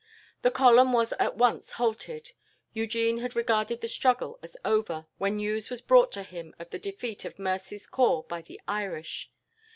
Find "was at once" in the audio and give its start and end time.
0.93-1.73